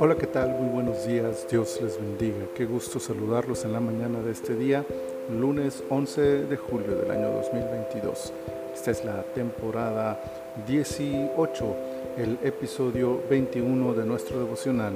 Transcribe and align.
Hola, 0.00 0.16
¿qué 0.18 0.26
tal? 0.26 0.50
Muy 0.58 0.68
buenos 0.70 1.06
días, 1.06 1.46
Dios 1.48 1.80
les 1.80 1.98
bendiga. 1.98 2.46
Qué 2.56 2.64
gusto 2.64 2.98
saludarlos 2.98 3.64
en 3.64 3.72
la 3.72 3.80
mañana 3.80 4.20
de 4.20 4.32
este 4.32 4.56
día, 4.56 4.84
lunes 5.30 5.84
11 5.88 6.46
de 6.46 6.56
julio 6.56 6.96
del 6.96 7.12
año 7.12 7.30
2022. 7.30 8.32
Esta 8.74 8.90
es 8.90 9.04
la 9.04 9.22
temporada 9.22 10.20
18, 10.66 11.76
el 12.16 12.38
episodio 12.42 13.20
21 13.30 13.94
de 13.94 14.04
nuestro 14.04 14.40
devocional 14.40 14.94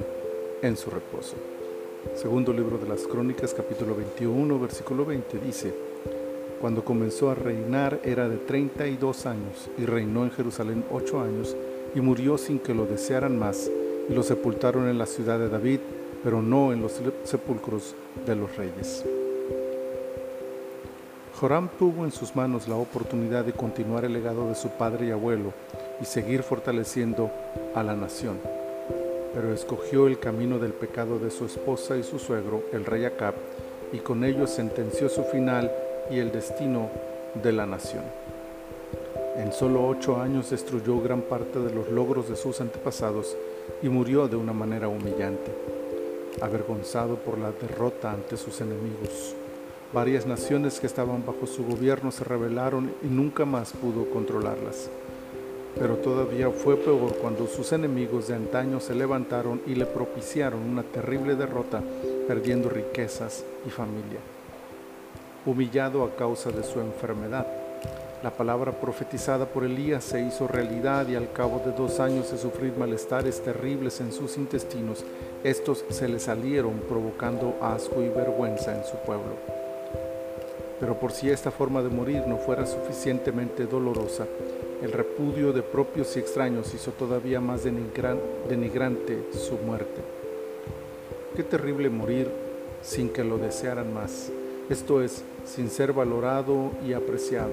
En 0.63 0.77
su 0.77 0.91
reposo. 0.91 1.37
Segundo 2.15 2.53
libro 2.53 2.77
de 2.79 2.89
las 2.89 3.07
Crónicas, 3.07 3.55
capítulo 3.55 3.95
21, 3.95 4.59
versículo 4.59 5.05
20, 5.05 5.39
dice, 5.39 5.94
Cuando 6.65 6.83
comenzó 6.83 7.29
a 7.29 7.35
reinar 7.35 8.01
era 8.05 8.27
de 8.27 8.39
32 8.39 9.27
años 9.27 9.69
y 9.77 9.85
reinó 9.85 10.25
en 10.25 10.31
Jerusalén 10.31 10.83
8 10.91 11.21
años 11.21 11.55
y 11.95 12.01
murió 12.01 12.39
sin 12.39 12.59
que 12.59 12.73
lo 12.73 12.87
desearan 12.87 13.39
más 13.39 13.71
y 14.09 14.15
lo 14.15 14.23
sepultaron 14.23 14.89
en 14.89 14.97
la 14.97 15.05
ciudad 15.05 15.39
de 15.39 15.51
David, 15.51 15.81
pero 16.23 16.41
no 16.41 16.73
en 16.73 16.81
los 16.81 17.03
sepulcros 17.25 17.95
de 18.25 18.35
los 18.35 18.57
reyes. 18.57 19.05
Joram 21.39 21.69
tuvo 21.79 22.07
en 22.07 22.13
sus 22.13 22.35
manos 22.35 22.67
la 22.67 22.77
oportunidad 22.77 23.45
de 23.45 23.53
continuar 23.53 24.07
el 24.07 24.15
legado 24.15 24.49
de 24.49 24.55
su 24.55 24.71
padre 24.71 25.09
y 25.09 25.11
abuelo 25.11 25.53
y 26.01 26.07
seguir 26.07 26.43
fortaleciendo 26.43 27.31
a 27.75 27.83
la 27.83 27.95
nación, 27.95 28.39
pero 29.35 29.53
escogió 29.53 30.07
el 30.07 30.19
camino 30.19 30.59
del 30.59 30.73
pecado 30.73 31.19
de 31.19 31.31
su 31.31 31.45
esposa 31.45 31.99
y 31.99 32.03
su 32.03 32.19
suegro, 32.19 32.63
el 32.73 32.87
rey 32.87 33.05
Acab, 33.05 33.35
y 33.93 33.99
con 33.99 34.25
ello 34.25 34.47
sentenció 34.47 35.11
su 35.11 35.25
final 35.25 35.71
y 36.11 36.19
el 36.19 36.33
destino 36.33 36.91
de 37.43 37.53
la 37.53 37.67
nación. 37.67 38.05
En 39.37 39.53
solo 39.53 39.87
ocho 39.89 40.21
años 40.21 40.51
destruyó 40.51 41.01
gran 41.01 41.23
parte 41.23 41.59
de 41.59 41.73
los 41.73 41.91
logros 41.91 42.29
de 42.29 42.37
sus 42.37 42.61
antepasados 42.61 43.37
y 43.83 43.89
murió 43.89 44.29
de 44.29 44.37
una 44.37 44.53
manera 44.53 44.89
humillante, 44.89 45.51
avergonzado 46.41 47.17
por 47.17 47.39
la 47.39 47.51
derrota 47.51 48.13
ante 48.13 48.37
sus 48.37 48.61
enemigos. 48.61 49.35
Varias 49.93 50.27
naciones 50.27 50.81
que 50.81 50.87
estaban 50.87 51.25
bajo 51.25 51.47
su 51.47 51.65
gobierno 51.65 52.13
se 52.13 52.25
rebelaron 52.25 52.93
y 53.03 53.07
nunca 53.07 53.45
más 53.45 53.73
pudo 53.73 54.09
controlarlas. 54.11 54.91
Pero 55.79 55.97
todavía 55.97 56.51
fue 56.51 56.77
peor 56.77 57.17
cuando 57.17 57.47
sus 57.49 57.73
enemigos 57.73 58.29
de 58.29 58.35
antaño 58.35 58.79
se 58.79 58.95
levantaron 58.95 59.61
y 59.67 59.75
le 59.75 59.87
propiciaron 59.87 60.61
una 60.61 60.85
terrible 60.85 61.35
derrota, 61.35 61.83
perdiendo 62.29 62.69
riquezas 62.69 63.45
y 63.67 63.71
familia. 63.71 64.21
Humillado 65.47 66.05
a 66.05 66.17
causa 66.17 66.51
de 66.51 66.63
su 66.63 66.81
enfermedad, 66.81 67.47
la 68.23 68.31
palabra 68.31 68.73
profetizada 68.73 69.45
por 69.45 69.65
Elías 69.65 70.03
se 70.03 70.23
hizo 70.23 70.49
realidad 70.49 71.07
y 71.09 71.15
al 71.15 71.31
cabo 71.33 71.61
de 71.63 71.73
dos 71.73 72.01
años 72.01 72.31
de 72.33 72.39
sufrir 72.39 72.73
malestares 72.79 73.43
terribles 73.43 74.01
en 74.01 74.11
sus 74.11 74.39
intestinos, 74.39 75.05
estos 75.43 75.85
se 75.91 76.09
le 76.09 76.19
salieron 76.19 76.81
provocando 76.89 77.59
asco 77.61 78.03
y 78.03 78.09
vergüenza 78.09 78.75
en 78.75 78.83
su 78.87 78.97
pueblo. 79.05 79.35
Pero 80.81 80.99
por 80.99 81.13
si 81.13 81.29
esta 81.29 81.51
forma 81.51 81.83
de 81.83 81.91
morir 81.91 82.23
no 82.27 82.39
fuera 82.39 82.65
suficientemente 82.65 83.67
dolorosa, 83.67 84.27
el 84.81 84.93
repudio 84.93 85.53
de 85.53 85.61
propios 85.61 86.17
y 86.17 86.21
extraños 86.21 86.73
hizo 86.73 86.93
todavía 86.93 87.43
más 87.43 87.65
denigrante 87.65 89.29
su 89.33 89.59
muerte. 89.59 90.01
Qué 91.37 91.43
terrible 91.43 91.91
morir 91.91 92.31
sin 92.81 93.11
que 93.11 93.23
lo 93.23 93.37
desearan 93.37 93.93
más, 93.93 94.31
esto 94.71 95.03
es, 95.03 95.23
sin 95.45 95.69
ser 95.69 95.93
valorado 95.93 96.71
y 96.87 96.95
apreciado. 96.95 97.53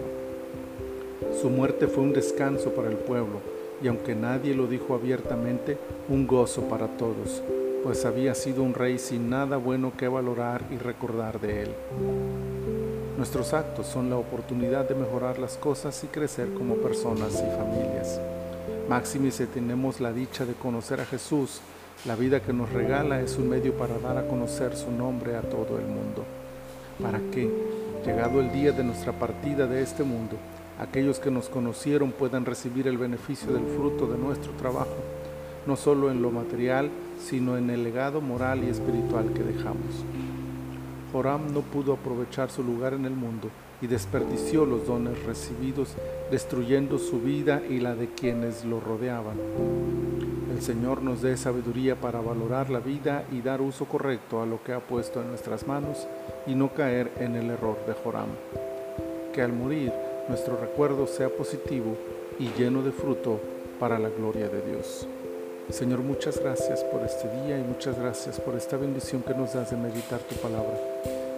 Su 1.42 1.50
muerte 1.50 1.88
fue 1.88 2.04
un 2.04 2.14
descanso 2.14 2.72
para 2.72 2.90
el 2.90 2.96
pueblo 2.96 3.40
y 3.84 3.88
aunque 3.88 4.16
nadie 4.16 4.54
lo 4.54 4.68
dijo 4.68 4.96
abiertamente, 4.96 5.78
un 6.08 6.28
gozo 6.28 6.64
para 6.64 6.88
todos, 6.88 7.42
pues 7.84 8.06
había 8.06 8.36
sido 8.36 8.64
un 8.64 8.74
rey 8.74 9.00
sin 9.00 9.30
nada 9.30 9.58
bueno 9.58 9.92
que 9.98 10.08
valorar 10.08 10.62
y 10.72 10.78
recordar 10.78 11.40
de 11.40 11.64
él. 11.64 11.70
Nuestros 13.18 13.54
actos 13.54 13.88
son 13.88 14.10
la 14.10 14.18
oportunidad 14.18 14.88
de 14.88 14.96
mejorar 14.96 15.38
las 15.40 15.58
cosas 15.58 16.04
y 16.04 16.08
crecer 16.08 16.54
como 16.54 16.76
personas 16.76 17.34
y 17.34 17.58
familias. 17.58 18.20
Máxime 18.88 19.32
si 19.32 19.46
tenemos 19.46 20.00
la 20.00 20.14
dicha 20.14 20.46
de 20.46 20.54
conocer 20.54 21.02
a 21.02 21.06
Jesús, 21.06 21.62
la 22.06 22.16
vida 22.16 22.42
que 22.42 22.54
nos 22.54 22.72
regala 22.72 23.22
es 23.22 23.38
un 23.38 23.50
medio 23.50 23.74
para 23.74 24.00
dar 24.00 24.18
a 24.18 24.28
conocer 24.28 24.76
su 24.76 24.92
nombre 24.92 25.36
a 25.36 25.42
todo 25.42 25.78
el 25.78 25.86
mundo. 25.86 26.24
Para 27.02 27.20
que, 27.32 27.50
llegado 28.06 28.40
el 28.40 28.52
día 28.52 28.72
de 28.72 28.84
nuestra 28.84 29.14
partida 29.14 29.68
de 29.68 29.82
este 29.82 30.04
mundo, 30.04 30.38
aquellos 30.80 31.20
que 31.20 31.32
nos 31.32 31.50
conocieron 31.50 32.12
puedan 32.12 32.46
recibir 32.46 32.88
el 32.88 32.98
beneficio 32.98 33.52
del 33.52 33.66
fruto 33.76 34.08
de 34.08 34.18
nuestro 34.18 34.52
trabajo, 34.54 34.96
no 35.66 35.76
solo 35.76 36.12
en 36.12 36.22
lo 36.22 36.32
material, 36.32 36.90
sino 37.20 37.58
en 37.58 37.70
el 37.70 37.84
legado 37.84 38.22
moral 38.22 38.64
y 38.64 38.70
espiritual 38.70 39.32
que 39.34 39.44
dejamos. 39.44 40.06
Joram 41.12 41.54
no 41.54 41.62
pudo 41.62 41.94
aprovechar 41.94 42.50
su 42.50 42.64
lugar 42.64 42.94
en 42.94 43.06
el 43.06 43.14
mundo 43.14 43.50
y 43.82 43.88
desperdició 43.88 44.66
los 44.66 44.86
dones 44.86 45.24
recibidos, 45.24 45.96
destruyendo 46.30 47.00
su 47.00 47.20
vida 47.20 47.62
y 47.68 47.80
la 47.80 47.96
de 47.96 48.08
quienes 48.08 48.64
lo 48.64 48.80
rodeaban. 48.80 49.38
El 50.54 50.62
Señor 50.62 51.02
nos 51.02 51.22
dé 51.22 51.38
sabiduría 51.38 51.96
para 51.96 52.22
valorar 52.22 52.70
la 52.70 52.80
vida 52.80 53.26
y 53.32 53.42
dar 53.42 53.62
uso 53.62 53.86
correcto 53.86 54.42
a 54.42 54.46
lo 54.46 54.64
que 54.64 54.74
ha 54.74 54.80
puesto 54.80 55.22
en 55.22 55.30
nuestras 55.30 55.66
manos 55.66 56.08
y 56.46 56.54
no 56.54 56.74
caer 56.74 57.12
en 57.20 57.36
el 57.36 57.50
error 57.50 57.78
de 57.88 57.94
Joram. 57.94 58.30
Que 59.34 59.42
al 59.42 59.54
morir 59.54 59.92
nuestro 60.30 60.58
recuerdo 60.58 61.08
sea 61.08 61.30
positivo 61.30 61.98
y 62.38 62.50
lleno 62.58 62.84
de 62.84 62.92
fruto 62.92 63.40
para 63.80 63.98
la 63.98 64.10
gloria 64.10 64.48
de 64.50 64.62
Dios. 64.62 65.08
Señor, 65.72 66.02
muchas 66.02 66.38
gracias 66.38 66.84
por 66.84 67.02
este 67.02 67.30
día 67.30 67.58
y 67.58 67.64
muchas 67.64 67.98
gracias 67.98 68.42
por 68.42 68.56
esta 68.56 68.76
bendición 68.76 69.24
que 69.24 69.34
nos 69.34 69.54
das 69.54 69.72
de 69.72 69.78
meditar 69.78 70.20
tu 70.20 70.36
palabra. 70.36 70.78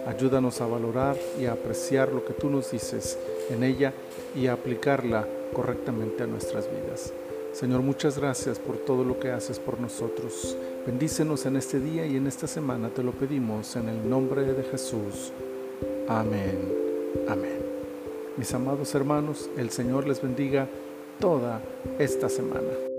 Ayúdanos 0.06 0.60
a 0.60 0.66
valorar 0.66 1.16
y 1.40 1.46
a 1.46 1.52
apreciar 1.52 2.12
lo 2.12 2.24
que 2.24 2.32
tú 2.32 2.50
nos 2.50 2.72
dices 2.72 3.16
en 3.48 3.62
ella 3.62 3.92
y 4.34 4.48
a 4.48 4.54
aplicarla 4.54 5.26
correctamente 5.52 6.24
a 6.24 6.26
nuestras 6.26 6.68
vidas. 6.68 7.12
Señor, 7.52 7.82
muchas 7.82 8.18
gracias 8.18 8.58
por 8.58 8.78
todo 8.78 9.04
lo 9.04 9.20
que 9.20 9.30
haces 9.30 9.60
por 9.60 9.78
nosotros. 9.78 10.56
Bendícenos 10.84 11.46
en 11.46 11.56
este 11.56 11.78
día 11.78 12.04
y 12.04 12.16
en 12.16 12.26
esta 12.26 12.48
semana, 12.48 12.88
te 12.88 13.04
lo 13.04 13.12
pedimos 13.12 13.76
en 13.76 13.88
el 13.88 14.10
nombre 14.10 14.42
de 14.42 14.64
Jesús. 14.64 15.32
Amén. 16.08 16.58
Amén. 17.28 17.60
Mis 18.36 18.52
amados 18.52 18.92
hermanos, 18.96 19.48
el 19.56 19.70
Señor 19.70 20.08
les 20.08 20.20
bendiga 20.20 20.66
toda 21.20 21.62
esta 22.00 22.28
semana. 22.28 22.93